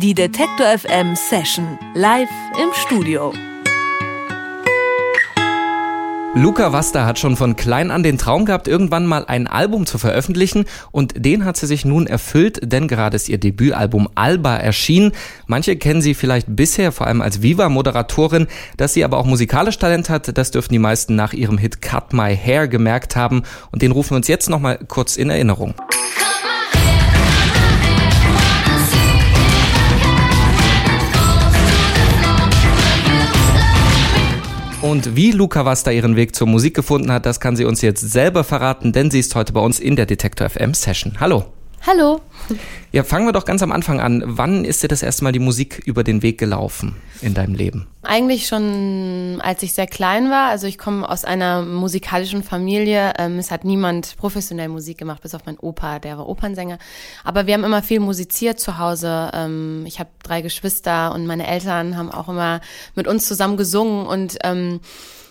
Die 0.00 0.14
Detektor 0.14 0.78
FM 0.78 1.16
Session 1.16 1.76
live 1.94 2.28
im 2.62 2.68
Studio. 2.72 3.32
Luca 6.36 6.72
Vasta 6.72 7.04
hat 7.04 7.18
schon 7.18 7.36
von 7.36 7.56
klein 7.56 7.90
an 7.90 8.04
den 8.04 8.16
Traum 8.16 8.44
gehabt, 8.44 8.68
irgendwann 8.68 9.06
mal 9.06 9.24
ein 9.26 9.48
Album 9.48 9.86
zu 9.86 9.98
veröffentlichen 9.98 10.66
und 10.92 11.14
den 11.16 11.44
hat 11.44 11.56
sie 11.56 11.66
sich 11.66 11.84
nun 11.84 12.06
erfüllt, 12.06 12.60
denn 12.62 12.86
gerade 12.86 13.16
ist 13.16 13.28
ihr 13.28 13.38
Debütalbum 13.38 14.08
Alba 14.14 14.56
erschienen. 14.58 15.10
Manche 15.48 15.74
kennen 15.74 16.00
sie 16.00 16.14
vielleicht 16.14 16.46
bisher 16.48 16.92
vor 16.92 17.08
allem 17.08 17.20
als 17.20 17.42
Viva-Moderatorin, 17.42 18.46
dass 18.76 18.94
sie 18.94 19.02
aber 19.02 19.18
auch 19.18 19.26
musikalisch 19.26 19.78
Talent 19.78 20.10
hat, 20.10 20.38
das 20.38 20.52
dürften 20.52 20.74
die 20.74 20.78
meisten 20.78 21.16
nach 21.16 21.32
ihrem 21.32 21.58
Hit 21.58 21.82
Cut 21.82 22.12
My 22.12 22.36
Hair 22.36 22.68
gemerkt 22.68 23.16
haben 23.16 23.42
und 23.72 23.82
den 23.82 23.90
rufen 23.90 24.10
wir 24.10 24.18
uns 24.18 24.28
jetzt 24.28 24.48
nochmal 24.48 24.78
kurz 24.86 25.16
in 25.16 25.28
Erinnerung. 25.28 25.74
Und 34.88 35.16
wie 35.16 35.32
Luca 35.32 35.64
Vasta 35.64 35.90
ihren 35.90 36.16
Weg 36.16 36.34
zur 36.34 36.46
Musik 36.46 36.72
gefunden 36.72 37.12
hat, 37.12 37.26
das 37.26 37.40
kann 37.40 37.56
sie 37.56 37.66
uns 37.66 37.82
jetzt 37.82 38.00
selber 38.00 38.42
verraten, 38.42 38.90
denn 38.90 39.10
sie 39.10 39.18
ist 39.18 39.34
heute 39.34 39.52
bei 39.52 39.60
uns 39.60 39.80
in 39.80 39.96
der 39.96 40.06
Detektor 40.06 40.48
FM 40.48 40.72
Session. 40.72 41.20
Hallo. 41.20 41.57
Hallo. 41.88 42.20
Ja, 42.92 43.02
fangen 43.02 43.24
wir 43.24 43.32
doch 43.32 43.46
ganz 43.46 43.62
am 43.62 43.72
Anfang 43.72 43.98
an. 43.98 44.22
Wann 44.26 44.66
ist 44.66 44.82
dir 44.82 44.88
das 44.88 45.02
erste 45.02 45.24
Mal 45.24 45.32
die 45.32 45.38
Musik 45.38 45.80
über 45.86 46.04
den 46.04 46.22
Weg 46.22 46.36
gelaufen 46.36 46.96
in 47.22 47.32
deinem 47.32 47.54
Leben? 47.54 47.86
Eigentlich 48.02 48.46
schon, 48.46 49.40
als 49.42 49.62
ich 49.62 49.72
sehr 49.72 49.86
klein 49.86 50.28
war. 50.28 50.50
Also 50.50 50.66
ich 50.66 50.76
komme 50.76 51.08
aus 51.08 51.24
einer 51.24 51.62
musikalischen 51.62 52.42
Familie. 52.42 53.14
Ähm, 53.16 53.38
es 53.38 53.50
hat 53.50 53.64
niemand 53.64 54.18
professionell 54.18 54.68
Musik 54.68 54.98
gemacht, 54.98 55.22
bis 55.22 55.34
auf 55.34 55.46
mein 55.46 55.58
Opa, 55.58 55.98
der 55.98 56.18
war 56.18 56.28
Opernsänger. 56.28 56.76
Aber 57.24 57.46
wir 57.46 57.54
haben 57.54 57.64
immer 57.64 57.82
viel 57.82 58.00
musiziert 58.00 58.60
zu 58.60 58.76
Hause. 58.76 59.30
Ähm, 59.32 59.84
ich 59.86 59.98
habe 59.98 60.10
drei 60.22 60.42
Geschwister 60.42 61.14
und 61.14 61.24
meine 61.24 61.46
Eltern 61.46 61.96
haben 61.96 62.10
auch 62.10 62.28
immer 62.28 62.60
mit 62.96 63.08
uns 63.08 63.26
zusammen 63.26 63.56
gesungen 63.56 64.06
und 64.06 64.36
ähm, 64.44 64.80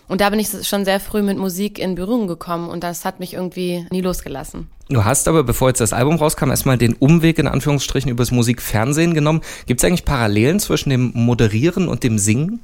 und 0.08 0.22
da 0.22 0.30
bin 0.30 0.40
ich 0.40 0.50
schon 0.68 0.86
sehr 0.86 1.00
früh 1.00 1.22
mit 1.22 1.38
Musik 1.38 1.80
in 1.80 1.96
Berührung 1.96 2.28
gekommen 2.28 2.70
und 2.70 2.84
das 2.84 3.06
hat 3.06 3.20
mich 3.20 3.34
irgendwie 3.34 3.86
nie 3.92 4.02
losgelassen. 4.02 4.70
Du 4.90 5.04
hast 5.04 5.28
aber, 5.28 5.44
bevor 5.44 5.68
jetzt 5.68 5.82
das 5.82 5.92
Album 5.92 6.16
rauskam, 6.16 6.50
erstmal 6.50 6.78
den 6.78 6.94
Umweg 6.94 7.40
in 7.40 7.48
Anführungsstrichen 7.48 8.10
übers 8.10 8.32
Musikfernsehen 8.32 9.14
genommen. 9.14 9.42
Gibt 9.66 9.82
es 9.82 9.86
eigentlich 9.86 10.06
Parallelen 10.06 10.60
zwischen 10.62 10.92
dem 10.92 11.12
Moderieren 11.14 11.90
und 11.90 12.04
dem 12.04 12.18
Singen? 12.18 12.62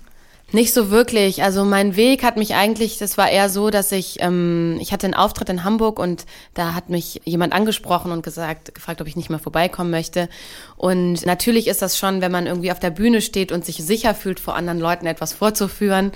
Nicht 0.53 0.71
so 0.71 0.91
wirklich. 0.91 1.41
Also 1.41 1.65
mein 1.65 1.95
Weg 1.95 2.21
hat 2.21 2.37
mich 2.37 2.53
eigentlich, 2.53 2.99
das 2.99 3.17
war 3.17 3.27
eher 3.27 3.49
so, 3.49 3.71
dass 3.71 3.91
ich, 3.91 4.17
ähm, 4.21 4.77
ich 4.79 4.93
hatte 4.93 5.07
einen 5.07 5.15
Auftritt 5.15 5.49
in 5.49 5.63
Hamburg 5.63 5.97
und 5.97 6.27
da 6.53 6.75
hat 6.75 6.91
mich 6.91 7.21
jemand 7.25 7.53
angesprochen 7.53 8.11
und 8.11 8.21
gesagt, 8.21 8.75
gefragt, 8.75 9.01
ob 9.01 9.07
ich 9.07 9.15
nicht 9.15 9.31
mehr 9.31 9.39
vorbeikommen 9.39 9.89
möchte. 9.89 10.29
Und 10.77 11.25
natürlich 11.25 11.65
ist 11.65 11.81
das 11.81 11.97
schon, 11.97 12.21
wenn 12.21 12.31
man 12.31 12.45
irgendwie 12.45 12.71
auf 12.71 12.79
der 12.79 12.91
Bühne 12.91 13.21
steht 13.21 13.51
und 13.51 13.65
sich 13.65 13.77
sicher 13.77 14.13
fühlt, 14.13 14.39
vor 14.39 14.55
anderen 14.55 14.79
Leuten 14.79 15.07
etwas 15.07 15.33
vorzuführen, 15.33 16.11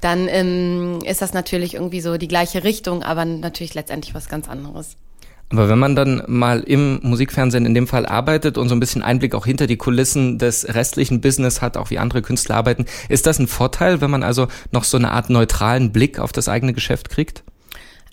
dann 0.00 0.26
ähm, 0.26 1.00
ist 1.04 1.20
das 1.20 1.34
natürlich 1.34 1.74
irgendwie 1.74 2.00
so 2.00 2.16
die 2.16 2.28
gleiche 2.28 2.64
Richtung, 2.64 3.02
aber 3.02 3.26
natürlich 3.26 3.74
letztendlich 3.74 4.14
was 4.14 4.30
ganz 4.30 4.48
anderes. 4.48 4.96
Aber 5.52 5.68
wenn 5.68 5.78
man 5.78 5.94
dann 5.94 6.22
mal 6.28 6.60
im 6.60 6.98
Musikfernsehen 7.02 7.66
in 7.66 7.74
dem 7.74 7.86
Fall 7.86 8.06
arbeitet 8.06 8.56
und 8.56 8.70
so 8.70 8.74
ein 8.74 8.80
bisschen 8.80 9.02
Einblick 9.02 9.34
auch 9.34 9.44
hinter 9.44 9.66
die 9.66 9.76
Kulissen 9.76 10.38
des 10.38 10.74
restlichen 10.74 11.20
Business 11.20 11.60
hat, 11.60 11.76
auch 11.76 11.90
wie 11.90 11.98
andere 11.98 12.22
Künstler 12.22 12.56
arbeiten, 12.56 12.86
ist 13.10 13.26
das 13.26 13.38
ein 13.38 13.46
Vorteil, 13.46 14.00
wenn 14.00 14.10
man 14.10 14.22
also 14.22 14.48
noch 14.70 14.84
so 14.84 14.96
eine 14.96 15.10
Art 15.10 15.28
neutralen 15.28 15.92
Blick 15.92 16.18
auf 16.18 16.32
das 16.32 16.48
eigene 16.48 16.72
Geschäft 16.72 17.10
kriegt? 17.10 17.44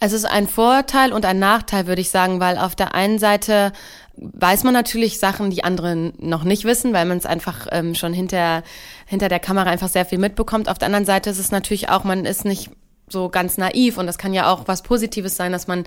Es 0.01 0.11
ist 0.11 0.25
ein 0.25 0.47
Vorteil 0.47 1.13
und 1.13 1.25
ein 1.25 1.39
Nachteil, 1.39 1.87
würde 1.87 2.01
ich 2.01 2.09
sagen, 2.09 2.41
weil 2.41 2.57
auf 2.57 2.75
der 2.75 2.93
einen 2.93 3.19
Seite 3.19 3.71
weiß 4.17 4.65
man 4.65 4.73
natürlich 4.73 5.17
Sachen, 5.19 5.49
die 5.49 5.63
andere 5.63 6.11
noch 6.19 6.43
nicht 6.43 6.65
wissen, 6.65 6.91
weil 6.91 7.05
man 7.05 7.17
es 7.17 7.25
einfach 7.25 7.67
ähm, 7.71 7.95
schon 7.95 8.11
hinter, 8.11 8.63
hinter 9.05 9.29
der 9.29 9.39
Kamera 9.39 9.69
einfach 9.69 9.87
sehr 9.87 10.05
viel 10.05 10.17
mitbekommt. 10.17 10.67
Auf 10.67 10.77
der 10.77 10.87
anderen 10.87 11.05
Seite 11.05 11.29
ist 11.29 11.39
es 11.39 11.51
natürlich 11.51 11.87
auch, 11.87 12.03
man 12.03 12.25
ist 12.25 12.43
nicht 12.43 12.69
so 13.09 13.29
ganz 13.29 13.57
naiv 13.57 13.97
und 13.97 14.07
das 14.07 14.17
kann 14.17 14.33
ja 14.33 14.51
auch 14.51 14.67
was 14.67 14.81
Positives 14.81 15.35
sein, 15.35 15.51
dass 15.51 15.67
man 15.67 15.83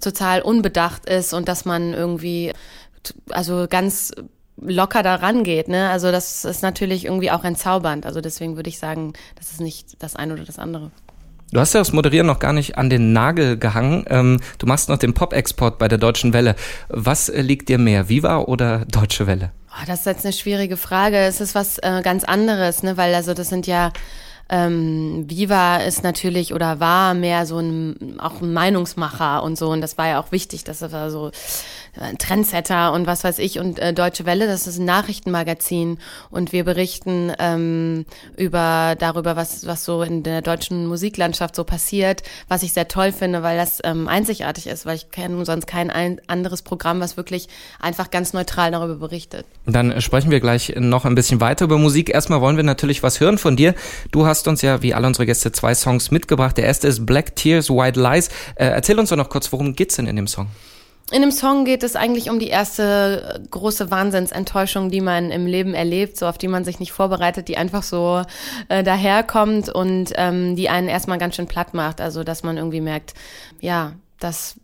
total 0.00 0.42
unbedacht 0.42 1.06
ist 1.06 1.32
und 1.32 1.48
dass 1.48 1.64
man 1.64 1.94
irgendwie 1.94 2.52
also 3.30 3.66
ganz 3.68 4.12
locker 4.56 5.02
da 5.02 5.16
rangeht, 5.16 5.68
ne? 5.68 5.90
Also 5.90 6.12
das 6.12 6.44
ist 6.44 6.62
natürlich 6.62 7.06
irgendwie 7.06 7.30
auch 7.30 7.44
entzaubernd. 7.44 8.06
Also 8.06 8.20
deswegen 8.20 8.56
würde 8.56 8.68
ich 8.68 8.78
sagen, 8.78 9.12
das 9.36 9.50
ist 9.50 9.60
nicht 9.60 10.02
das 10.02 10.14
eine 10.16 10.34
oder 10.34 10.44
das 10.44 10.58
andere. 10.58 10.90
Du 11.52 11.60
hast 11.60 11.74
ja 11.74 11.80
das 11.80 11.92
Moderieren 11.92 12.26
noch 12.26 12.38
gar 12.38 12.54
nicht 12.54 12.78
an 12.78 12.88
den 12.88 13.12
Nagel 13.12 13.58
gehangen. 13.58 14.06
Ähm, 14.08 14.40
du 14.56 14.66
machst 14.66 14.88
noch 14.88 14.96
den 14.96 15.12
Pop-Export 15.12 15.78
bei 15.78 15.86
der 15.86 15.98
Deutschen 15.98 16.32
Welle. 16.32 16.56
Was 16.88 17.28
liegt 17.28 17.68
dir 17.68 17.76
mehr, 17.76 18.08
Viva 18.08 18.38
oder 18.38 18.86
Deutsche 18.86 19.26
Welle? 19.26 19.50
Oh, 19.68 19.84
das 19.86 20.00
ist 20.00 20.06
jetzt 20.06 20.24
eine 20.24 20.32
schwierige 20.32 20.78
Frage. 20.78 21.18
Es 21.18 21.42
ist 21.42 21.54
was 21.54 21.78
äh, 21.78 22.00
ganz 22.02 22.24
anderes, 22.24 22.82
ne? 22.82 22.96
Weil 22.96 23.14
also 23.14 23.34
das 23.34 23.50
sind 23.50 23.66
ja 23.66 23.92
ähm, 24.52 25.24
Viva 25.28 25.78
ist 25.78 26.04
natürlich 26.04 26.52
oder 26.52 26.78
war 26.78 27.14
mehr 27.14 27.46
so 27.46 27.58
ein 27.58 28.20
auch 28.20 28.42
ein 28.42 28.52
Meinungsmacher 28.52 29.42
und 29.42 29.56
so. 29.56 29.70
Und 29.70 29.80
das 29.80 29.96
war 29.96 30.08
ja 30.08 30.20
auch 30.20 30.30
wichtig, 30.30 30.62
dass 30.62 30.82
er 30.82 31.10
so 31.10 31.26
ein 31.26 31.32
Trendsetter 32.18 32.92
und 32.92 33.06
was 33.06 33.24
weiß 33.24 33.38
ich 33.38 33.58
und 33.58 33.78
äh, 33.78 33.92
Deutsche 33.94 34.26
Welle, 34.26 34.46
das 34.46 34.66
ist 34.66 34.78
ein 34.78 34.84
Nachrichtenmagazin 34.84 35.98
und 36.30 36.52
wir 36.52 36.64
berichten 36.64 37.32
ähm, 37.38 38.04
über 38.36 38.96
darüber, 38.98 39.36
was 39.36 39.66
was 39.66 39.84
so 39.84 40.02
in 40.02 40.22
der 40.22 40.42
deutschen 40.42 40.86
Musiklandschaft 40.86 41.54
so 41.56 41.64
passiert, 41.64 42.22
was 42.48 42.62
ich 42.62 42.72
sehr 42.72 42.88
toll 42.88 43.12
finde, 43.12 43.42
weil 43.42 43.56
das 43.56 43.78
ähm, 43.84 44.08
einzigartig 44.08 44.66
ist, 44.66 44.86
weil 44.86 44.96
ich 44.96 45.10
kenne 45.10 45.44
sonst 45.44 45.66
kein 45.66 45.90
ein 45.90 46.20
anderes 46.26 46.62
Programm, 46.62 47.00
was 47.00 47.16
wirklich 47.16 47.48
einfach 47.80 48.10
ganz 48.10 48.32
neutral 48.32 48.70
darüber 48.72 48.96
berichtet. 48.96 49.46
Dann 49.66 50.00
sprechen 50.00 50.30
wir 50.30 50.40
gleich 50.40 50.74
noch 50.76 51.04
ein 51.04 51.14
bisschen 51.14 51.40
weiter 51.40 51.66
über 51.66 51.78
Musik. 51.78 52.10
Erstmal 52.10 52.40
wollen 52.40 52.56
wir 52.56 52.64
natürlich 52.64 53.02
was 53.02 53.20
hören 53.20 53.38
von 53.38 53.56
dir. 53.56 53.74
Du 54.10 54.26
hast 54.26 54.32
hast 54.32 54.48
uns 54.48 54.62
ja, 54.62 54.82
wie 54.82 54.94
alle 54.94 55.06
unsere 55.06 55.26
Gäste, 55.26 55.52
zwei 55.52 55.74
Songs 55.74 56.10
mitgebracht. 56.10 56.56
Der 56.56 56.64
erste 56.64 56.88
ist 56.88 57.06
Black 57.06 57.36
Tears, 57.36 57.70
White 57.70 58.00
Lies. 58.00 58.28
Äh, 58.56 58.66
erzähl 58.66 58.98
uns 58.98 59.10
doch 59.10 59.16
noch 59.16 59.28
kurz, 59.28 59.52
worum 59.52 59.76
geht's 59.76 59.96
denn 59.96 60.06
in 60.06 60.16
dem 60.16 60.26
Song? 60.26 60.48
In 61.10 61.20
dem 61.20 61.30
Song 61.30 61.64
geht 61.64 61.82
es 61.82 61.94
eigentlich 61.94 62.30
um 62.30 62.38
die 62.38 62.48
erste 62.48 63.42
große 63.50 63.90
Wahnsinnsenttäuschung, 63.90 64.90
die 64.90 65.02
man 65.02 65.30
im 65.30 65.46
Leben 65.46 65.74
erlebt, 65.74 66.16
so 66.16 66.26
auf 66.26 66.38
die 66.38 66.48
man 66.48 66.64
sich 66.64 66.80
nicht 66.80 66.92
vorbereitet, 66.92 67.48
die 67.48 67.58
einfach 67.58 67.82
so 67.82 68.22
äh, 68.68 68.82
daherkommt 68.82 69.68
und 69.68 70.12
ähm, 70.16 70.56
die 70.56 70.70
einen 70.70 70.88
erstmal 70.88 71.18
ganz 71.18 71.36
schön 71.36 71.48
platt 71.48 71.74
macht. 71.74 72.00
Also 72.00 72.24
dass 72.24 72.42
man 72.42 72.56
irgendwie 72.56 72.80
merkt, 72.80 73.12
ja, 73.60 73.92
das 74.20 74.56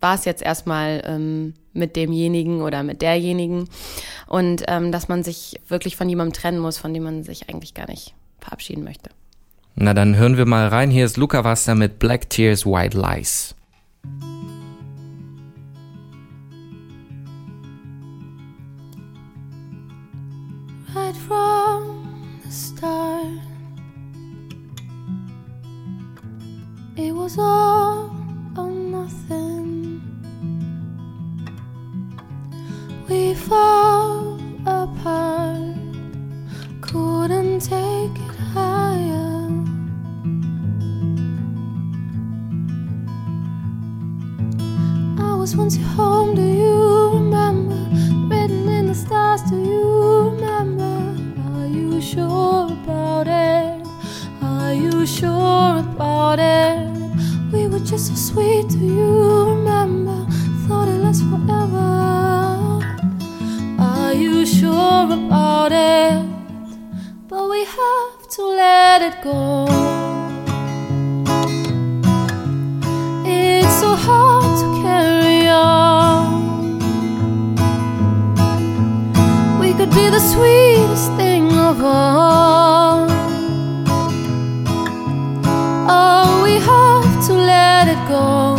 war 0.00 0.16
es 0.16 0.26
jetzt 0.26 0.42
erstmal 0.42 1.02
ähm, 1.06 1.54
mit 1.72 1.96
demjenigen 1.96 2.60
oder 2.60 2.82
mit 2.82 3.00
derjenigen 3.00 3.70
und 4.26 4.64
ähm, 4.68 4.92
dass 4.92 5.08
man 5.08 5.22
sich 5.22 5.58
wirklich 5.68 5.96
von 5.96 6.08
jemandem 6.08 6.34
trennen 6.34 6.58
muss, 6.58 6.76
von 6.76 6.92
dem 6.92 7.04
man 7.04 7.24
sich 7.24 7.48
eigentlich 7.48 7.72
gar 7.72 7.88
nicht 7.88 8.14
verabschieden 8.38 8.84
möchte. 8.84 9.08
Na 9.76 9.94
dann 9.94 10.16
hören 10.16 10.36
wir 10.36 10.44
mal 10.44 10.68
rein. 10.68 10.90
Hier 10.90 11.06
ist 11.06 11.16
Luca 11.16 11.44
Wasser 11.44 11.74
mit 11.74 11.98
Black 11.98 12.28
Tears, 12.28 12.66
White 12.66 12.98
Lies. 12.98 13.54
Right 20.94 21.16
from 21.16 22.40
the 22.44 22.50
start, 22.52 23.26
it 26.96 27.12
was 27.12 27.36
all 27.36 28.14
or 28.56 28.70
nothing. 28.70 30.00
We 33.08 33.34
fall 33.34 34.38
apart, 34.66 35.74
couldn't 36.80 37.58
take 37.58 38.16
it 38.28 38.36
higher. 38.54 39.50
I 45.18 45.34
was 45.34 45.56
once 45.56 45.76
home, 45.96 46.36
to 46.36 46.42
you 46.42 46.93
about 56.34 56.40
it? 56.40 57.52
We 57.52 57.68
were 57.68 57.78
just 57.78 58.08
so 58.08 58.14
sweet, 58.14 58.68
do 58.68 58.78
you 58.78 59.44
remember? 59.50 60.26
Thought 60.66 60.88
it 60.88 60.98
lasts 60.98 61.22
forever. 61.22 61.90
Are 63.78 64.12
you 64.12 64.44
sure 64.46 65.04
about 65.12 65.72
it? 65.72 66.26
But 67.28 67.48
we 67.48 67.64
have 67.64 68.28
to 68.30 68.42
let 68.42 69.02
it 69.02 69.22
go. 69.22 69.66
It's 73.26 73.74
so 73.80 73.94
hard 73.94 74.58
to 74.60 74.66
carry 74.82 75.48
on. 75.48 76.78
We 79.60 79.72
could 79.74 79.90
be 79.90 80.08
the 80.10 80.20
sweetest 80.20 81.12
thing 81.16 81.52
of 81.52 81.82
all. 81.82 83.13
todo. 88.14 88.53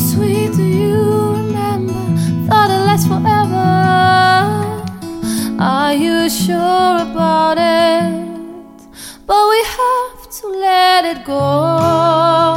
Sweet, 0.00 0.52
do 0.54 0.64
you 0.64 1.32
remember? 1.32 1.92
Thought 2.48 2.70
it 2.70 2.82
lasts 2.88 3.06
forever. 3.06 3.68
Are 5.60 5.92
you 5.94 6.30
sure 6.30 7.02
about 7.02 7.58
it? 7.58 8.10
But 9.26 9.48
we 9.52 9.62
have 9.78 10.30
to 10.38 10.46
let 10.48 11.04
it 11.04 11.24
go. 11.24 12.56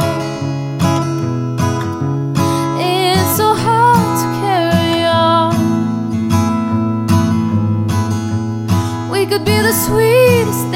It's 2.79 3.37
so 3.37 3.53
hard 3.53 4.17
to 4.21 4.27
carry 4.41 5.03
on. 5.03 5.53
We 9.11 9.25
could 9.25 9.43
be 9.45 9.57
the 9.69 9.73
sweetest 9.73 10.72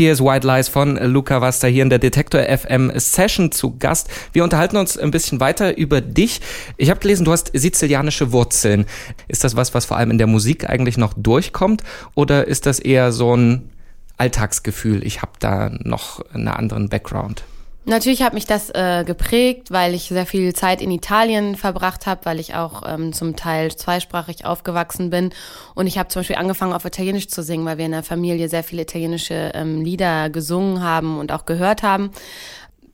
Tears, 0.00 0.22
White 0.22 0.46
Lies 0.46 0.70
von 0.70 0.96
Luca 0.96 1.42
Wasta 1.42 1.66
hier 1.66 1.82
in 1.82 1.90
der 1.90 1.98
Detektor 1.98 2.40
FM 2.40 2.90
Session 2.98 3.52
zu 3.52 3.76
Gast. 3.76 4.08
Wir 4.32 4.44
unterhalten 4.44 4.78
uns 4.78 4.96
ein 4.96 5.10
bisschen 5.10 5.40
weiter 5.40 5.76
über 5.76 6.00
dich. 6.00 6.40
Ich 6.78 6.88
habe 6.88 7.00
gelesen, 7.00 7.26
du 7.26 7.32
hast 7.32 7.50
sizilianische 7.52 8.32
Wurzeln. 8.32 8.86
Ist 9.28 9.44
das 9.44 9.56
was, 9.56 9.74
was 9.74 9.84
vor 9.84 9.98
allem 9.98 10.10
in 10.10 10.16
der 10.16 10.26
Musik 10.26 10.70
eigentlich 10.70 10.96
noch 10.96 11.12
durchkommt? 11.12 11.84
Oder 12.14 12.48
ist 12.48 12.64
das 12.64 12.78
eher 12.78 13.12
so 13.12 13.36
ein 13.36 13.68
Alltagsgefühl? 14.16 15.06
Ich 15.06 15.20
habe 15.20 15.32
da 15.38 15.68
noch 15.68 16.24
einen 16.32 16.48
anderen 16.48 16.88
Background. 16.88 17.44
Natürlich 17.86 18.22
hat 18.22 18.34
mich 18.34 18.44
das 18.44 18.68
äh, 18.70 19.04
geprägt, 19.06 19.70
weil 19.70 19.94
ich 19.94 20.04
sehr 20.04 20.26
viel 20.26 20.54
Zeit 20.54 20.82
in 20.82 20.90
Italien 20.90 21.56
verbracht 21.56 22.06
habe, 22.06 22.20
weil 22.24 22.38
ich 22.38 22.54
auch 22.54 22.82
ähm, 22.86 23.14
zum 23.14 23.36
Teil 23.36 23.74
zweisprachig 23.74 24.44
aufgewachsen 24.44 25.08
bin. 25.08 25.30
Und 25.74 25.86
ich 25.86 25.96
habe 25.96 26.10
zum 26.10 26.20
Beispiel 26.20 26.36
angefangen, 26.36 26.74
auf 26.74 26.84
Italienisch 26.84 27.28
zu 27.28 27.42
singen, 27.42 27.64
weil 27.64 27.78
wir 27.78 27.86
in 27.86 27.92
der 27.92 28.02
Familie 28.02 28.50
sehr 28.50 28.64
viele 28.64 28.82
italienische 28.82 29.52
ähm, 29.54 29.82
Lieder 29.82 30.28
gesungen 30.28 30.82
haben 30.82 31.18
und 31.18 31.32
auch 31.32 31.46
gehört 31.46 31.82
haben. 31.82 32.10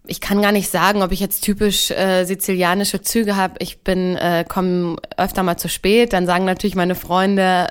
Ich 0.06 0.20
kann 0.20 0.40
gar 0.40 0.52
nicht 0.52 0.70
sagen, 0.70 1.02
ob 1.02 1.10
ich 1.10 1.18
jetzt 1.18 1.42
typisch 1.42 1.90
äh, 1.90 2.24
sizilianische 2.24 3.02
Züge 3.02 3.34
habe. 3.34 3.54
Ich 3.58 3.80
bin 3.80 4.14
äh, 4.14 4.44
komme 4.48 4.96
öfter 5.16 5.42
mal 5.42 5.56
zu 5.56 5.68
spät. 5.68 6.12
Dann 6.12 6.26
sagen 6.26 6.44
natürlich 6.44 6.76
meine 6.76 6.94
Freunde, 6.94 7.66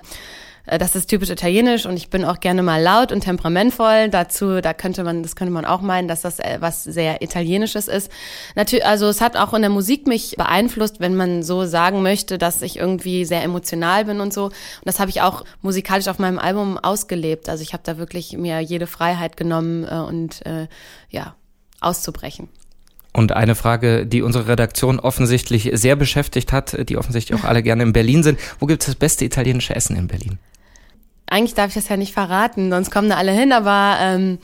das 0.65 0.95
ist 0.95 1.07
typisch 1.07 1.29
italienisch 1.29 1.85
und 1.85 1.95
ich 1.95 2.09
bin 2.09 2.25
auch 2.25 2.39
gerne 2.39 2.63
mal 2.63 2.81
laut 2.81 3.11
und 3.11 3.21
temperamentvoll. 3.21 4.09
Dazu, 4.09 4.61
da 4.61 4.73
könnte 4.73 5.03
man, 5.03 5.23
das 5.23 5.35
könnte 5.35 5.53
man 5.53 5.65
auch 5.65 5.81
meinen, 5.81 6.07
dass 6.07 6.21
das 6.21 6.39
äh, 6.39 6.57
was 6.59 6.83
sehr 6.83 7.21
italienisches 7.21 7.87
ist. 7.87 8.11
Natürlich, 8.55 8.85
also 8.85 9.07
es 9.07 9.21
hat 9.21 9.37
auch 9.37 9.53
in 9.53 9.61
der 9.61 9.69
Musik 9.69 10.07
mich 10.07 10.35
beeinflusst, 10.37 10.99
wenn 10.99 11.15
man 11.15 11.43
so 11.43 11.65
sagen 11.65 12.01
möchte, 12.01 12.37
dass 12.37 12.61
ich 12.61 12.77
irgendwie 12.77 13.25
sehr 13.25 13.43
emotional 13.43 14.05
bin 14.05 14.19
und 14.19 14.33
so. 14.33 14.45
Und 14.45 14.53
das 14.85 14.99
habe 14.99 15.09
ich 15.09 15.21
auch 15.21 15.45
musikalisch 15.61 16.07
auf 16.07 16.19
meinem 16.19 16.39
Album 16.39 16.77
ausgelebt. 16.77 17.49
Also 17.49 17.61
ich 17.61 17.73
habe 17.73 17.83
da 17.85 17.97
wirklich 17.97 18.33
mir 18.33 18.59
jede 18.59 18.87
Freiheit 18.87 19.37
genommen 19.37 19.83
äh, 19.83 19.97
und 19.97 20.45
äh, 20.45 20.67
ja 21.09 21.35
auszubrechen. 21.79 22.49
Und 23.13 23.31
eine 23.31 23.55
Frage, 23.55 24.05
die 24.05 24.21
unsere 24.21 24.49
Redaktion 24.49 24.99
offensichtlich 24.99 25.69
sehr 25.73 25.95
beschäftigt 25.95 26.51
hat, 26.51 26.89
die 26.89 26.97
offensichtlich 26.97 27.39
auch 27.39 27.45
alle 27.45 27.63
gerne 27.63 27.83
in 27.83 27.93
Berlin 27.93 28.23
sind. 28.23 28.37
Wo 28.59 28.65
gibt 28.65 28.81
es 28.81 28.87
das 28.87 28.95
beste 28.95 29.23
italienische 29.23 29.73
Essen 29.73 29.95
in 29.95 30.07
Berlin? 30.07 30.37
Eigentlich 31.35 31.53
darf 31.53 31.67
ich 31.67 31.73
das 31.73 31.89
ja 31.89 31.97
nicht 31.97 32.13
verraten, 32.13 32.71
sonst 32.71 32.91
kommen 32.91 33.09
da 33.09 33.17
alle 33.17 33.33
hin, 33.33 33.51
aber 33.51 33.97
ähm, 33.99 34.39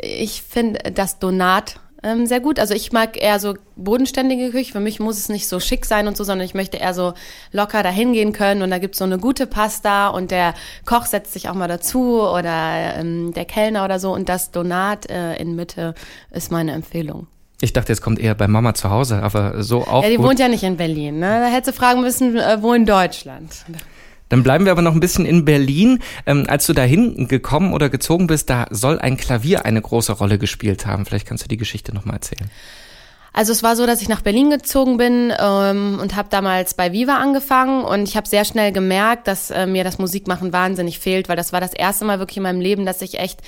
ich 0.00 0.42
finde 0.42 0.92
das 0.92 1.18
Donat 1.18 1.80
ähm, 2.04 2.24
sehr 2.26 2.38
gut. 2.38 2.60
Also 2.60 2.72
ich 2.72 2.92
mag 2.92 3.20
eher 3.20 3.40
so 3.40 3.54
bodenständige 3.74 4.50
Küche. 4.50 4.70
Für 4.70 4.78
mich 4.78 5.00
muss 5.00 5.18
es 5.18 5.28
nicht 5.28 5.48
so 5.48 5.58
schick 5.58 5.84
sein 5.84 6.06
und 6.06 6.16
so, 6.16 6.22
sondern 6.22 6.46
ich 6.46 6.54
möchte 6.54 6.76
eher 6.76 6.94
so 6.94 7.14
locker 7.50 7.82
dahin 7.82 8.12
gehen 8.12 8.32
können 8.32 8.62
und 8.62 8.70
da 8.70 8.78
gibt's 8.78 8.98
so 8.98 9.04
eine 9.04 9.18
gute 9.18 9.48
Pasta 9.48 10.06
und 10.06 10.30
der 10.30 10.54
Koch 10.86 11.06
setzt 11.06 11.32
sich 11.32 11.48
auch 11.48 11.54
mal 11.54 11.66
dazu 11.66 12.22
oder 12.22 12.94
ähm, 12.96 13.32
der 13.34 13.44
Kellner 13.44 13.84
oder 13.84 13.98
so 13.98 14.14
und 14.14 14.28
das 14.28 14.52
Donat 14.52 15.10
äh, 15.10 15.34
in 15.34 15.56
Mitte 15.56 15.94
ist 16.30 16.52
meine 16.52 16.72
Empfehlung. 16.74 17.26
Ich 17.60 17.72
dachte, 17.72 17.92
jetzt 17.92 18.02
kommt 18.02 18.20
eher 18.20 18.36
bei 18.36 18.46
Mama 18.46 18.72
zu 18.72 18.88
Hause, 18.88 19.20
aber 19.20 19.64
so 19.64 19.82
auch 19.82 20.04
Ja, 20.04 20.10
die 20.10 20.16
gut. 20.16 20.26
wohnt 20.26 20.38
ja 20.38 20.46
nicht 20.46 20.62
in 20.62 20.76
Berlin, 20.76 21.18
ne? 21.18 21.40
Da 21.40 21.48
hättest 21.48 21.76
du 21.76 21.78
fragen 21.80 22.02
müssen, 22.02 22.36
äh, 22.36 22.62
wo 22.62 22.72
in 22.72 22.86
Deutschland. 22.86 23.66
Dann 24.30 24.42
bleiben 24.42 24.64
wir 24.64 24.72
aber 24.72 24.80
noch 24.80 24.94
ein 24.94 25.00
bisschen 25.00 25.26
in 25.26 25.44
Berlin. 25.44 25.98
Ähm, 26.24 26.46
als 26.48 26.66
du 26.66 26.72
dahin 26.72 27.28
gekommen 27.28 27.74
oder 27.74 27.90
gezogen 27.90 28.26
bist, 28.26 28.48
da 28.48 28.66
soll 28.70 28.98
ein 28.98 29.18
Klavier 29.18 29.66
eine 29.66 29.82
große 29.82 30.12
Rolle 30.12 30.38
gespielt 30.38 30.86
haben. 30.86 31.04
Vielleicht 31.04 31.26
kannst 31.26 31.44
du 31.44 31.48
die 31.48 31.58
Geschichte 31.58 31.94
nochmal 31.94 32.16
erzählen. 32.16 32.50
Also 33.32 33.52
es 33.52 33.62
war 33.62 33.76
so, 33.76 33.86
dass 33.86 34.02
ich 34.02 34.08
nach 34.08 34.22
Berlin 34.22 34.50
gezogen 34.50 34.96
bin 34.96 35.32
ähm, 35.38 35.98
und 36.00 36.16
habe 36.16 36.28
damals 36.30 36.74
bei 36.74 36.92
Viva 36.92 37.16
angefangen 37.16 37.84
und 37.84 38.08
ich 38.08 38.16
habe 38.16 38.28
sehr 38.28 38.44
schnell 38.44 38.72
gemerkt, 38.72 39.28
dass 39.28 39.50
äh, 39.50 39.66
mir 39.66 39.84
das 39.84 39.98
Musikmachen 39.98 40.52
wahnsinnig 40.52 40.98
fehlt, 40.98 41.28
weil 41.28 41.36
das 41.36 41.52
war 41.52 41.60
das 41.60 41.72
erste 41.72 42.04
Mal 42.04 42.18
wirklich 42.18 42.38
in 42.38 42.42
meinem 42.42 42.60
Leben, 42.60 42.86
dass 42.86 43.02
ich 43.02 43.18
echt 43.18 43.40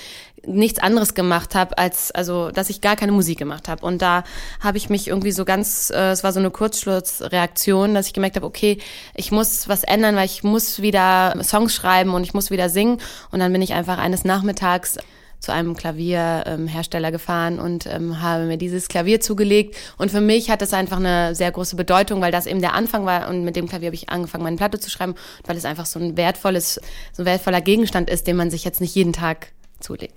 nichts 0.44 0.78
anderes 0.80 1.14
gemacht 1.14 1.54
habe, 1.54 1.78
als 1.78 2.10
also 2.10 2.50
dass 2.50 2.70
ich 2.70 2.80
gar 2.80 2.96
keine 2.96 3.12
Musik 3.12 3.38
gemacht 3.38 3.68
habe. 3.68 3.84
Und 3.84 4.02
da 4.02 4.24
habe 4.60 4.76
ich 4.78 4.88
mich 4.88 5.08
irgendwie 5.08 5.32
so 5.32 5.44
ganz, 5.44 5.90
äh, 5.90 6.10
es 6.10 6.24
war 6.24 6.32
so 6.32 6.40
eine 6.40 6.50
Kurzschlussreaktion, 6.50 7.94
dass 7.94 8.06
ich 8.06 8.12
gemerkt 8.12 8.36
habe, 8.36 8.46
okay, 8.46 8.78
ich 9.14 9.32
muss 9.32 9.68
was 9.68 9.84
ändern, 9.84 10.16
weil 10.16 10.26
ich 10.26 10.42
muss 10.42 10.82
wieder 10.82 11.34
Songs 11.42 11.74
schreiben 11.74 12.14
und 12.14 12.22
ich 12.22 12.34
muss 12.34 12.50
wieder 12.50 12.68
singen. 12.68 12.98
Und 13.30 13.40
dann 13.40 13.52
bin 13.52 13.62
ich 13.62 13.74
einfach 13.74 13.98
eines 13.98 14.24
Nachmittags 14.24 14.98
zu 15.42 15.52
einem 15.52 15.76
Klavierhersteller 15.76 17.10
gefahren 17.10 17.58
und 17.58 17.86
ähm, 17.86 18.22
habe 18.22 18.44
mir 18.44 18.56
dieses 18.56 18.86
Klavier 18.86 19.20
zugelegt. 19.20 19.76
Und 19.98 20.12
für 20.12 20.20
mich 20.20 20.50
hat 20.50 20.62
das 20.62 20.72
einfach 20.72 20.98
eine 20.98 21.34
sehr 21.34 21.50
große 21.50 21.74
Bedeutung, 21.74 22.20
weil 22.20 22.30
das 22.30 22.46
eben 22.46 22.60
der 22.60 22.74
Anfang 22.74 23.04
war 23.06 23.28
und 23.28 23.44
mit 23.44 23.56
dem 23.56 23.68
Klavier 23.68 23.88
habe 23.88 23.96
ich 23.96 24.08
angefangen, 24.08 24.44
meine 24.44 24.56
Platte 24.56 24.78
zu 24.78 24.88
schreiben, 24.88 25.16
weil 25.44 25.56
es 25.56 25.64
einfach 25.64 25.86
so 25.86 25.98
ein 25.98 26.16
wertvolles, 26.16 26.80
so 27.12 27.24
ein 27.24 27.26
wertvoller 27.26 27.60
Gegenstand 27.60 28.08
ist, 28.08 28.28
den 28.28 28.36
man 28.36 28.50
sich 28.50 28.64
jetzt 28.64 28.80
nicht 28.80 28.94
jeden 28.94 29.12
Tag 29.12 29.48
zulegt. 29.80 30.14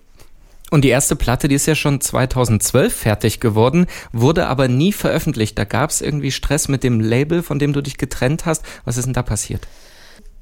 Und 0.70 0.84
die 0.84 0.90
erste 0.90 1.16
Platte, 1.16 1.48
die 1.48 1.56
ist 1.56 1.66
ja 1.66 1.76
schon 1.76 2.02
2012 2.02 2.94
fertig 2.94 3.40
geworden, 3.40 3.88
wurde 4.12 4.48
aber 4.48 4.68
nie 4.68 4.94
veröffentlicht. 4.94 5.58
Da 5.58 5.64
gab 5.64 5.90
es 5.90 6.02
irgendwie 6.02 6.32
Stress 6.32 6.68
mit 6.68 6.84
dem 6.84 7.00
Label, 7.00 7.42
von 7.42 7.58
dem 7.58 7.74
du 7.74 7.82
dich 7.82 7.98
getrennt 7.98 8.46
hast. 8.46 8.64
Was 8.84 8.98
ist 8.98 9.06
denn 9.06 9.14
da 9.14 9.24
passiert? 9.24 9.68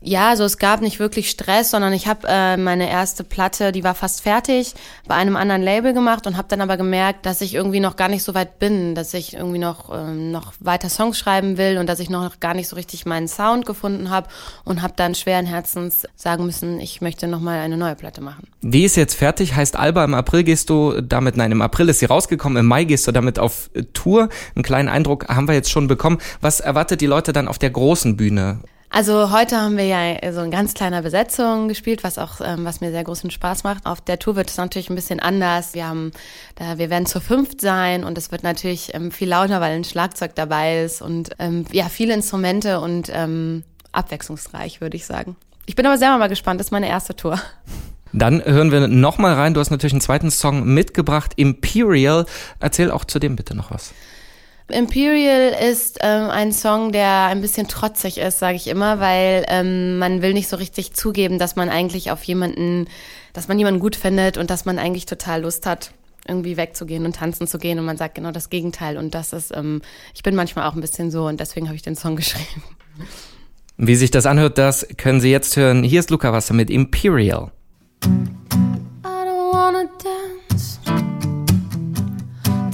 Ja, 0.06 0.30
also 0.30 0.44
es 0.44 0.58
gab 0.58 0.82
nicht 0.82 1.00
wirklich 1.00 1.30
Stress, 1.30 1.72
sondern 1.72 1.94
ich 1.94 2.08
habe 2.08 2.28
äh, 2.28 2.58
meine 2.58 2.90
erste 2.90 3.24
Platte, 3.24 3.72
die 3.72 3.86
war 3.86 3.96
fast 3.96 4.22
fertig, 4.22 4.74
bei 5.08 5.16
einem 5.16 5.38
anderen 5.38 5.62
Label 5.62 5.94
gemacht 5.94 6.28
und 6.28 6.36
habe 6.36 6.50
dann 6.50 6.60
aber 6.60 6.76
gemerkt, 6.76 7.26
dass 7.26 7.40
ich 7.40 7.56
irgendwie 7.56 7.80
noch 7.80 7.96
gar 7.96 8.10
nicht 8.10 8.24
so 8.24 8.34
weit 8.34 8.60
bin, 8.60 8.96
dass 8.96 9.14
ich 9.14 9.34
irgendwie 9.34 9.60
noch 9.60 9.90
ähm, 9.98 10.32
noch 10.32 10.52
weiter 10.60 10.90
Songs 10.90 11.18
schreiben 11.18 11.58
will 11.58 11.78
und 11.78 11.88
dass 11.88 12.02
ich 12.02 12.10
noch 12.10 12.42
gar 12.42 12.54
nicht 12.54 12.68
so 12.68 12.76
richtig 12.76 13.06
meinen 13.06 13.30
Sound 13.30 13.66
gefunden 13.66 14.10
habe 14.10 14.28
und 14.66 14.82
habe 14.82 14.92
dann 14.98 15.16
schweren 15.16 15.46
Herzens 15.46 16.04
sagen 16.18 16.46
müssen, 16.46 16.82
ich 16.82 17.00
möchte 17.00 17.28
noch 17.28 17.40
mal 17.40 17.60
eine 17.60 17.78
neue 17.78 17.96
Platte 17.96 18.20
machen. 18.20 18.48
Die 18.62 18.84
ist 18.84 18.98
jetzt 18.98 19.16
fertig, 19.16 19.56
heißt 19.56 19.78
Alba. 19.78 20.04
Im 20.04 20.16
April 20.16 20.44
gehst 20.44 20.70
du 20.70 21.00
damit, 21.00 21.38
nein, 21.38 21.54
im 21.54 21.62
April 21.62 21.88
ist 21.88 22.00
sie 22.00 22.08
rausgekommen, 22.08 22.58
im 22.58 22.66
Mai 22.66 22.84
gehst 22.84 23.08
du 23.08 23.14
damit 23.14 23.40
auf 23.40 23.70
äh, 23.74 23.84
Tour. 23.94 24.28
Einen 24.54 24.64
kleinen 24.64 24.90
Eindruck 24.90 25.30
haben 25.30 25.48
wir 25.48 25.56
jetzt 25.56 25.72
schon 25.72 25.88
bekommen. 25.88 26.18
Was 26.42 26.60
erwartet 26.60 27.00
die 27.00 27.06
Leute 27.06 27.32
dann 27.32 27.48
auf 27.48 27.58
der 27.58 27.70
großen 27.70 28.18
Bühne? 28.18 28.60
Also 28.96 29.32
heute 29.32 29.60
haben 29.60 29.76
wir 29.76 29.86
ja 29.88 30.32
so 30.32 30.42
in 30.42 30.52
ganz 30.52 30.76
kleiner 30.76 31.02
Besetzung 31.02 31.68
gespielt, 31.68 32.04
was 32.04 32.20
auch, 32.20 32.42
ähm, 32.46 32.64
was 32.64 32.80
mir 32.80 32.92
sehr 32.92 33.04
großen 33.04 33.32
Spaß 33.32 33.64
macht. 33.64 33.88
Auf 33.88 34.02
der 34.02 34.20
Tour 34.20 34.36
wird 34.36 34.52
es 34.52 34.58
natürlich 34.58 34.92
ein 34.92 34.96
bisschen 34.96 35.20
anders. 35.20 35.74
Wir 35.74 35.88
haben, 35.88 36.12
da, 36.54 36.78
wir 36.78 36.92
werden 36.92 37.08
zu 37.08 37.20
fünft 37.20 37.60
sein 37.60 38.04
und 38.04 38.20
es 38.20 38.32
wird 38.32 38.44
natürlich 38.44 38.94
ähm, 38.94 39.10
viel 39.10 39.30
lauter, 39.30 39.60
weil 39.62 39.76
ein 39.76 39.84
Schlagzeug 39.84 40.36
dabei 40.36 40.84
ist 40.84 41.02
und 41.02 41.32
ähm, 41.40 41.66
ja 41.72 41.90
viele 41.90 42.14
Instrumente 42.14 42.82
und 42.82 43.10
ähm, 43.12 43.64
abwechslungsreich, 43.94 44.80
würde 44.80 44.96
ich 44.96 45.08
sagen. 45.08 45.38
Ich 45.66 45.76
bin 45.76 45.88
aber 45.88 45.98
selber 45.98 46.20
mal 46.20 46.30
gespannt. 46.30 46.60
Das 46.60 46.68
ist 46.68 46.72
meine 46.72 46.88
erste 46.88 47.16
Tour. 47.16 47.42
Dann 48.12 48.46
hören 48.46 48.72
wir 48.72 48.88
noch 48.88 49.18
mal 49.18 49.34
rein. 49.34 49.56
Du 49.56 49.60
hast 49.60 49.72
natürlich 49.72 49.94
einen 49.94 50.02
zweiten 50.02 50.30
Song 50.30 50.72
mitgebracht, 50.72 51.32
Imperial. 51.36 52.28
Erzähl 52.60 52.92
auch 52.92 53.06
zu 53.06 53.18
dem 53.18 53.38
bitte 53.38 53.56
noch 53.56 53.72
was. 53.72 53.92
Imperial 54.70 55.54
ist 55.70 56.00
ähm, 56.02 56.30
ein 56.30 56.52
Song, 56.52 56.92
der 56.92 57.26
ein 57.26 57.42
bisschen 57.42 57.68
trotzig 57.68 58.18
ist, 58.18 58.40
sage 58.40 58.56
ich 58.56 58.68
immer, 58.68 59.00
weil 59.00 59.46
ähm, 59.50 59.98
man 59.98 60.22
will 60.22 60.34
nicht 60.34 60.48
so 60.48 60.56
richtig 60.56 60.94
zugeben, 60.94 61.38
dass 61.38 61.56
man 61.56 61.70
eigentlich 61.70 62.12
auf 62.12 62.24
jemanden, 62.24 62.88
dass 63.34 63.48
man 63.48 63.60
jemanden 63.60 63.80
gut 63.80 63.96
findet 63.96 64.38
und 64.38 64.50
dass 64.50 64.66
man 64.66 64.80
eigentlich 64.80 65.06
total 65.06 65.42
Lust 65.42 65.66
hat, 65.66 65.92
irgendwie 66.28 66.56
wegzugehen 66.56 67.06
und 67.06 67.18
tanzen 67.18 67.46
zu 67.46 67.58
gehen 67.58 67.78
und 67.78 67.86
man 67.86 67.98
sagt 67.98 68.16
genau 68.16 68.32
das 68.32 68.50
Gegenteil 68.50 68.98
und 68.98 69.14
das 69.14 69.34
ist, 69.34 69.56
ähm, 69.56 69.82
ich 70.14 70.24
bin 70.24 70.34
manchmal 70.36 70.68
auch 70.68 70.76
ein 70.76 70.82
bisschen 70.82 71.12
so 71.12 71.28
und 71.28 71.40
deswegen 71.40 71.68
habe 71.68 71.76
ich 71.76 71.82
den 71.82 71.96
Song 71.96 72.16
geschrieben. 72.16 72.64
Wie 73.76 73.96
sich 73.96 74.12
das 74.12 74.26
anhört, 74.26 74.58
das 74.58 74.88
können 74.98 75.20
Sie 75.20 75.32
jetzt 75.32 75.58
hören. 75.58 75.84
Hier 75.84 76.00
ist 76.00 76.10
Luca 76.10 76.32
Wasser 76.32 76.54
mit 76.54 76.70
Imperial. 76.70 77.52
I 78.06 78.08
don't 79.04 79.52
wanna 79.52 79.90
dance. 80.02 80.80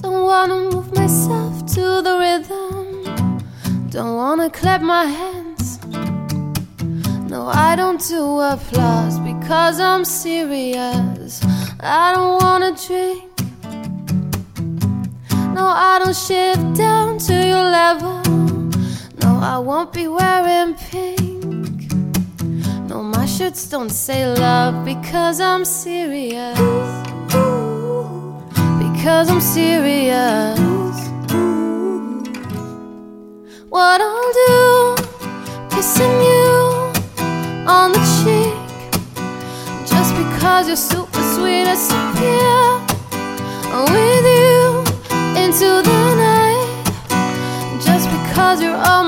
Don't 0.03 0.25
wanna 0.25 0.69
move 0.69 0.93
myself 0.93 1.48
to 1.75 2.01
the 2.01 2.17
rhythm. 2.17 3.39
Don't 3.91 4.15
wanna 4.15 4.49
clap 4.49 4.81
my 4.81 5.05
hands. 5.05 5.79
No, 7.29 7.47
I 7.47 7.75
don't 7.75 8.01
do 8.07 8.39
applause 8.39 9.19
because 9.19 9.79
I'm 9.79 10.03
serious. 10.03 11.43
I 11.79 12.13
don't 12.15 12.41
wanna 12.41 12.71
drink. 12.87 13.29
No, 15.53 15.65
I 15.67 15.99
don't 16.03 16.15
shift 16.15 16.73
down 16.75 17.19
to 17.27 17.33
your 17.33 17.65
level. 17.81 18.19
No, 19.21 19.39
I 19.39 19.59
won't 19.59 19.93
be 19.93 20.07
wearing 20.07 20.73
pink. 20.73 21.91
No, 22.89 23.03
my 23.03 23.27
shirts 23.27 23.69
don't 23.69 23.91
say 23.91 24.25
love 24.25 24.85
because 24.85 25.39
I'm 25.39 25.65
serious. 25.65 26.57
Because 28.81 29.29
I'm 29.29 29.41
serious. 29.41 30.69
What 33.69 34.01
I'll 34.01 34.33
do, 34.33 34.95
kissing 35.69 36.09
you 36.09 36.91
on 37.67 37.91
the 37.91 38.01
cheek. 38.17 38.57
Just 39.87 40.15
because 40.15 40.67
you're 40.67 40.75
super 40.75 41.21
sweet, 41.35 41.67
I 41.67 41.75
disappear 41.75 42.81
with 43.93 44.25
you 44.25 44.81
into 45.43 45.69
the 45.87 46.01
night. 46.17 46.65
Just 47.85 48.09
because 48.09 48.59
you're 48.59 48.75
on 48.75 48.98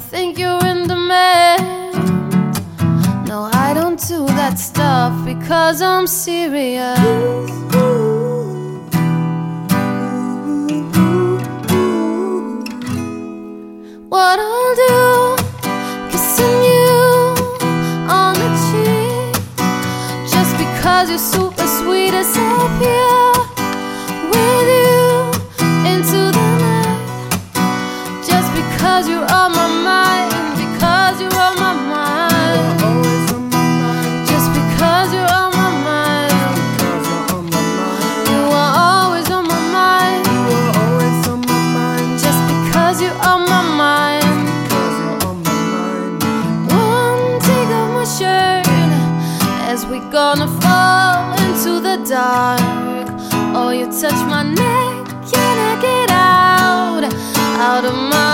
don't 0.00 0.08
think 0.08 0.38
you're 0.38 0.64
in 0.66 0.86
demand. 0.88 1.92
No, 3.28 3.50
I 3.52 3.72
don't 3.74 4.00
do 4.08 4.26
that 4.26 4.58
stuff 4.58 5.12
because 5.24 5.82
I'm 5.82 6.06
serious. 6.06 6.98
What 14.08 14.38
I'll 14.48 14.74
do, 14.86 15.36
kissing 16.10 16.58
you 16.74 17.00
on 18.18 18.34
the 18.42 18.50
cheek, 18.66 19.34
just 20.32 20.52
because 20.56 21.10
you're 21.10 21.18
super 21.18 21.66
sweet 21.66 22.14
as 22.14 22.36
with 22.36 23.19
dark. 52.10 52.60
Oh, 53.54 53.70
you 53.70 53.86
touch 53.86 54.20
my 54.28 54.42
neck, 54.42 55.06
can 55.30 55.56
I 55.70 55.80
get 55.80 56.10
out? 56.10 57.04
Out 57.68 57.84
of 57.84 57.94
my 57.94 58.29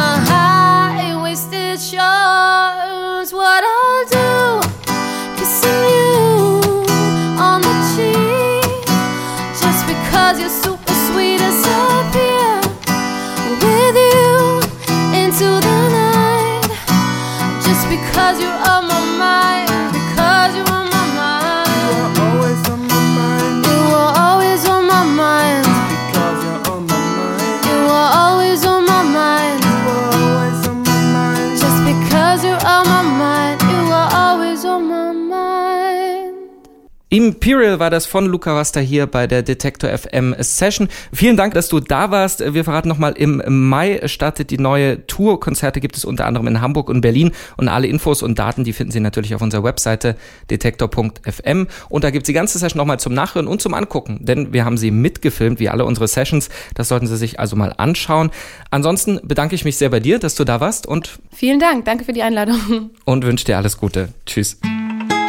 Imperial 37.16 37.78
war 37.78 37.88
das 37.88 38.04
von 38.04 38.26
Luca 38.26 38.52
Rasta 38.52 38.78
hier 38.78 39.06
bei 39.06 39.26
der 39.26 39.42
Detektor 39.42 39.88
FM 39.88 40.34
Session. 40.38 40.86
Vielen 41.14 41.38
Dank, 41.38 41.54
dass 41.54 41.70
du 41.70 41.80
da 41.80 42.10
warst. 42.10 42.40
Wir 42.52 42.62
verraten 42.62 42.90
nochmal, 42.90 43.14
im 43.14 43.42
Mai 43.46 44.02
startet 44.04 44.50
die 44.50 44.58
neue 44.58 45.06
Tour. 45.06 45.40
Konzerte 45.40 45.80
gibt 45.80 45.96
es 45.96 46.04
unter 46.04 46.26
anderem 46.26 46.46
in 46.46 46.60
Hamburg 46.60 46.90
und 46.90 47.00
Berlin. 47.00 47.32
Und 47.56 47.68
alle 47.68 47.86
Infos 47.86 48.22
und 48.22 48.38
Daten, 48.38 48.64
die 48.64 48.74
finden 48.74 48.92
Sie 48.92 49.00
natürlich 49.00 49.34
auf 49.34 49.40
unserer 49.40 49.64
Webseite 49.64 50.16
detektor.fm. 50.50 51.68
Und 51.88 52.04
da 52.04 52.10
gibt 52.10 52.24
es 52.24 52.26
die 52.26 52.34
ganze 52.34 52.58
Session 52.58 52.76
nochmal 52.76 53.00
zum 53.00 53.14
Nachhören 53.14 53.46
und 53.46 53.62
zum 53.62 53.72
Angucken. 53.72 54.18
Denn 54.20 54.52
wir 54.52 54.66
haben 54.66 54.76
sie 54.76 54.90
mitgefilmt, 54.90 55.58
wie 55.58 55.70
alle 55.70 55.86
unsere 55.86 56.08
Sessions. 56.08 56.50
Das 56.74 56.88
sollten 56.88 57.06
Sie 57.06 57.16
sich 57.16 57.40
also 57.40 57.56
mal 57.56 57.72
anschauen. 57.78 58.30
Ansonsten 58.70 59.20
bedanke 59.22 59.54
ich 59.54 59.64
mich 59.64 59.78
sehr 59.78 59.88
bei 59.88 60.00
dir, 60.00 60.18
dass 60.18 60.34
du 60.34 60.44
da 60.44 60.60
warst 60.60 60.86
und, 60.86 61.18
Vielen 61.32 61.60
Dank, 61.60 61.86
danke 61.86 62.04
für 62.04 62.12
die 62.12 62.22
Einladung. 62.22 62.90
und 63.06 63.24
wünsche 63.24 63.46
dir 63.46 63.56
alles 63.56 63.78
Gute. 63.78 64.10
Tschüss. 64.26 64.58